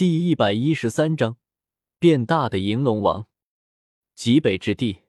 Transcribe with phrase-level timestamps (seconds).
[0.00, 1.36] 第一百一十三章，
[1.98, 3.28] 变大的银龙王。
[4.14, 5.02] 极北之地，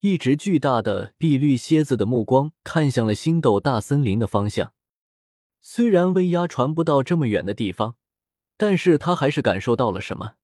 [0.00, 4.74] 一只巨大的碧绿蝎子的目光看向了星斗大森林的方向。
[5.62, 7.96] 虽然威压传不到这么远的地方，
[8.58, 10.34] 但是他还是感受到了什么。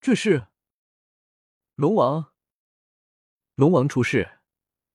[0.00, 0.46] 这是
[1.74, 2.32] 龙王，
[3.54, 4.38] 龙王出世，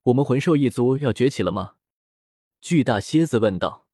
[0.05, 1.75] 我们魂兽一族要崛起了吗？
[2.59, 3.85] 巨大蝎子问道。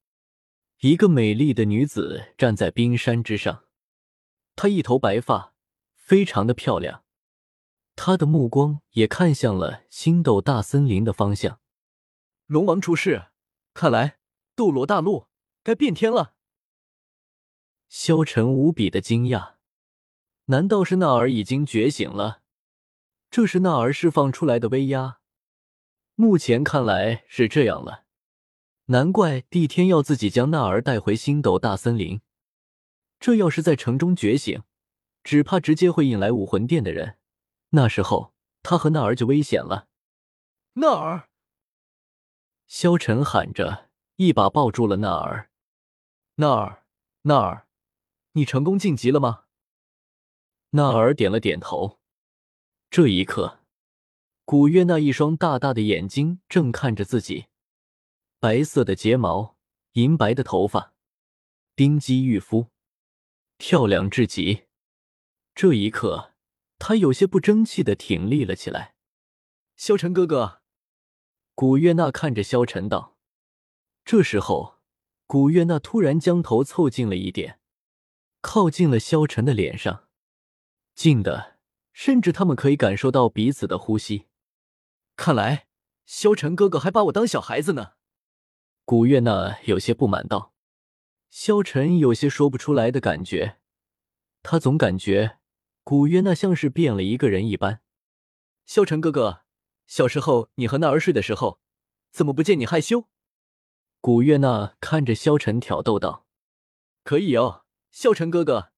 [0.79, 3.65] 一个美丽的女子站在冰山之上。
[4.61, 5.53] 她一头白发，
[5.95, 7.05] 非常的漂亮。
[7.95, 11.61] 他的目光也看向了星斗大森林的方向。
[12.45, 13.27] 龙王出世，
[13.73, 14.19] 看来
[14.57, 15.27] 斗罗大陆
[15.63, 16.33] 该变天了。
[17.87, 19.53] 萧晨无比的惊讶，
[20.47, 22.41] 难道是纳尔已经觉醒了？
[23.31, 25.19] 这是纳尔释放出来的威压。
[26.15, 28.03] 目前看来是这样了，
[28.87, 32.19] 难怪帝天要自己将纳尔带回星斗大森林。
[33.19, 34.63] 这要是在城中觉醒，
[35.23, 37.17] 只怕直接会引来武魂殿的人。
[37.71, 39.87] 那时候他和娜儿就危险了。
[40.73, 41.29] 娜儿，
[42.67, 45.49] 萧晨喊着，一把抱住了娜儿。
[46.35, 46.85] 娜儿，
[47.23, 47.67] 娜儿，
[48.31, 49.43] 你成功晋级了吗？
[50.71, 51.99] 娜儿点了点头。
[52.89, 53.59] 这一刻，
[54.45, 57.47] 古月那一双大大的眼睛正看着自己，
[58.39, 59.57] 白色的睫毛，
[59.93, 60.93] 银白的头发，
[61.75, 62.67] 冰肌玉肤。
[63.59, 64.63] 漂亮至极。
[65.53, 66.33] 这一刻，
[66.79, 68.95] 他有些不争气的挺立了起来。
[69.75, 70.61] 萧晨哥哥，
[71.53, 73.17] 古月娜看着萧晨道。
[74.05, 74.79] 这时候，
[75.27, 77.59] 古月娜突然将头凑近了一点，
[78.39, 80.07] 靠近了萧晨的脸上，
[80.95, 81.57] 近的
[81.91, 84.27] 甚至他们可以感受到彼此的呼吸。
[85.17, 85.67] 看来，
[86.05, 87.95] 萧晨哥哥还把我当小孩子呢。
[88.85, 90.53] 古月娜有些不满道。
[91.29, 93.59] 萧晨有些说不出来的感觉，
[94.41, 95.37] 他总感觉
[95.83, 97.81] 古月娜像是变了一个人一般。
[98.65, 99.43] 萧晨哥哥，
[99.85, 101.59] 小时候你和娜儿睡的时候，
[102.11, 103.07] 怎么不见你害羞？
[104.01, 106.25] 古月娜看着萧晨挑逗道
[107.03, 108.71] ：“可以哦，萧晨哥哥，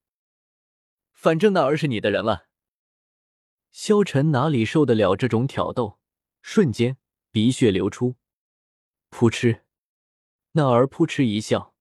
[1.14, 2.48] 反正娜儿是你的人了。”
[3.72, 6.00] 萧晨哪里受得了这种挑逗，
[6.42, 6.98] 瞬间
[7.32, 8.18] 鼻血流出，
[9.10, 9.64] 噗嗤，
[10.54, 11.74] 娜儿噗嗤一笑。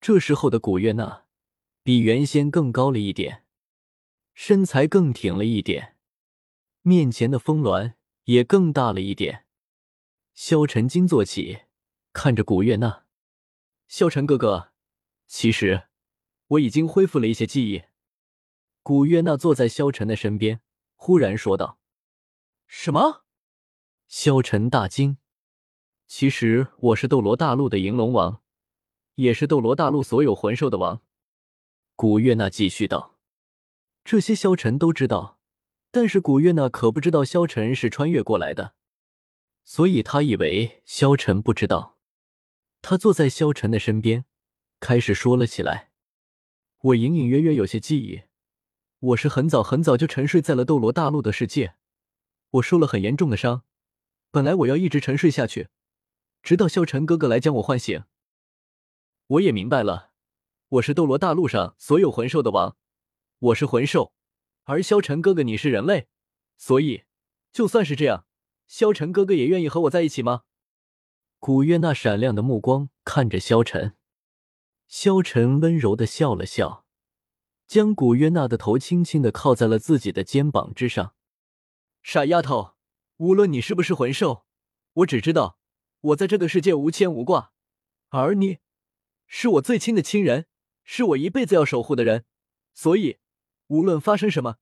[0.00, 1.26] 这时候的古月娜
[1.82, 3.44] 比原先更高了一点，
[4.32, 5.96] 身材更挺了一点，
[6.80, 7.92] 面前的峰峦
[8.24, 9.44] 也更大了一点。
[10.32, 11.64] 萧晨惊坐起，
[12.14, 13.04] 看着古月娜
[13.88, 14.72] ：“萧晨哥哥，
[15.26, 15.88] 其实
[16.46, 17.82] 我已经恢复了一些记忆。”
[18.82, 20.62] 古月娜坐在萧晨的身边，
[20.94, 21.78] 忽然说道
[22.66, 23.26] ：“什么？”
[24.08, 25.18] 萧晨大惊
[26.08, 28.42] ：“其实我是斗罗大陆的银龙王。”
[29.20, 31.02] 也是斗罗大陆所有魂兽的王，
[31.94, 33.18] 古月娜继续道
[34.02, 35.38] ：“这些萧晨都知道，
[35.90, 38.74] 但是古月娜可不知道萧晨是穿越过来的，
[39.62, 41.98] 所以他以为萧晨不知道。
[42.80, 44.24] 他坐在萧晨的身边，
[44.80, 45.90] 开始说了起来
[46.80, 48.22] ：‘我隐隐约约有些记忆，
[49.00, 51.74] 我是很早很早就沉睡在了斗罗大陆的世界，
[52.52, 53.64] 我受了很严重的伤，
[54.30, 55.68] 本来我要一直沉睡下去，
[56.42, 58.04] 直到萧晨哥哥来将我唤醒。’”
[59.30, 60.10] 我也明白了，
[60.70, 62.76] 我是斗罗大陆上所有魂兽的王，
[63.38, 64.12] 我是魂兽，
[64.64, 66.08] 而萧晨哥哥你是人类，
[66.56, 67.04] 所以
[67.52, 68.26] 就算是这样，
[68.66, 70.42] 萧晨哥哥也愿意和我在一起吗？
[71.38, 73.96] 古月那闪亮的目光看着萧晨，
[74.88, 76.84] 萧晨温柔的笑了笑，
[77.68, 81.14] 将古月娜的头轻轻的靠在了自己的肩膀之上。
[82.02, 82.74] 傻丫头，
[83.18, 84.44] 无论你是不是魂兽，
[84.94, 85.60] 我只知道
[86.00, 87.52] 我在这个世界无牵无挂，
[88.08, 88.58] 而你。
[89.32, 90.46] 是我最亲的亲人，
[90.82, 92.24] 是我一辈子要守护的人，
[92.74, 93.18] 所以
[93.68, 94.56] 无论发生什么，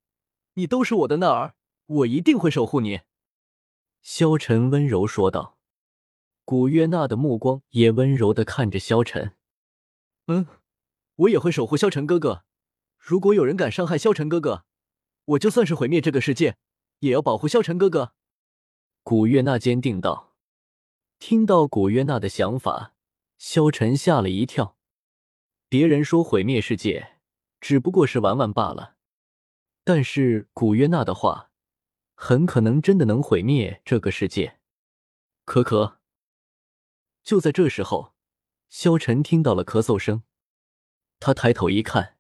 [0.55, 1.55] 你都是我的娜儿，
[1.87, 3.01] 我一定会守护你。”
[4.03, 5.59] 萧晨温柔说道。
[6.45, 9.34] 古月娜的目光也温柔的看着萧晨。
[10.29, 10.47] “嗯，
[11.17, 12.45] 我也会守护萧晨哥哥。
[12.99, 14.67] 如果有人敢伤害萧晨哥哥，
[15.25, 16.59] 我就算是毁灭这个世界，
[16.99, 18.12] 也要保护萧晨哥哥。”
[19.03, 20.35] 古月娜坚定道。
[21.19, 22.94] 听到古月娜的想法。
[23.38, 24.76] 萧晨吓了一跳，
[25.69, 27.20] 别人说毁灭世界
[27.61, 28.96] 只不过是玩玩罢了，
[29.85, 31.52] 但是古约娜的话
[32.17, 34.58] 很可能真的能毁灭这个世界。
[35.46, 35.99] 咳咳。
[37.23, 38.12] 就在这时候，
[38.69, 40.25] 萧晨听到了咳嗽声，
[41.20, 42.19] 他抬头一看，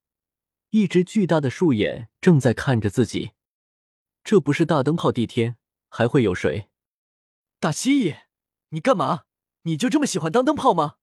[0.70, 3.32] 一只巨大的树眼正在看着自己。
[4.22, 5.56] 这不是大灯泡帝天，
[5.88, 6.68] 还会有谁？
[7.58, 8.20] 大蜥蜴，
[8.68, 9.24] 你干嘛？
[9.62, 10.96] 你就这么喜欢当灯泡吗？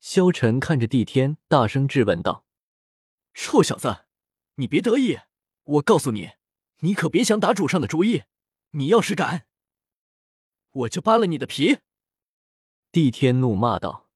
[0.00, 2.46] 萧晨看着帝天，大声质问道
[3.34, 4.06] ：“臭小子，
[4.54, 5.18] 你别得意！
[5.64, 6.30] 我告诉你，
[6.78, 8.22] 你可别想打主上的主意。
[8.70, 9.46] 你要是敢，
[10.70, 11.80] 我就扒了你的皮！”
[12.90, 14.08] 帝天怒骂道：“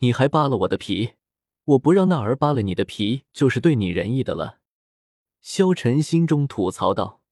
[0.00, 1.14] 你还扒了我的皮？
[1.64, 4.60] 我不让那儿扒了你的皮，就是对你仁义的了。”
[5.40, 7.22] 萧晨心中吐槽道：“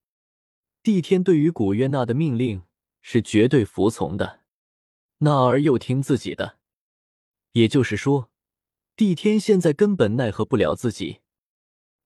[0.82, 2.62] 帝天对于古月娜的命令
[3.02, 4.40] 是绝对服从的，
[5.18, 6.58] 那儿又听自己的，
[7.56, 8.30] 也就是说，
[8.96, 11.22] 帝天现在根本奈何不了自己。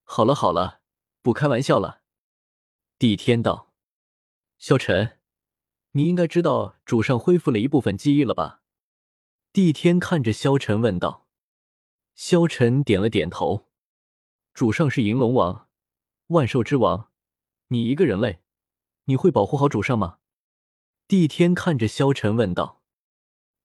[0.03, 0.79] 好了好了，
[1.21, 2.03] 不开玩笑了。”
[2.97, 3.73] 帝天道
[4.57, 5.17] ：“萧晨。”
[5.91, 8.61] 你应该知道主上恢复了一部分记忆了吧？
[9.51, 11.27] 帝天看着萧晨问道。
[12.15, 13.67] 萧晨点了点头。
[14.53, 15.67] 主上是银龙王，
[16.27, 17.11] 万兽之王，
[17.67, 18.41] 你一个人类，
[19.03, 20.19] 你会保护好主上吗？
[21.09, 22.80] 帝天看着萧晨问道。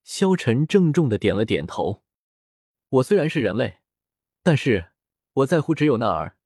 [0.07, 2.01] 萧晨郑重的点了点头。
[2.87, 3.79] 我虽然是人类，
[4.41, 4.93] 但是
[5.33, 6.37] 我在乎只有那儿。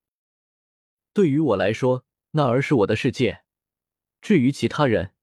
[1.14, 3.44] 对于我来说，那儿是我的世界。
[4.20, 5.14] 至于其他人，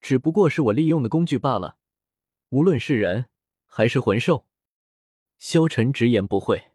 [0.00, 1.76] 只不过是我利用的工具罢了，
[2.48, 3.26] 无论是人
[3.66, 4.46] 还是魂兽。
[5.38, 6.70] 萧晨直言不讳。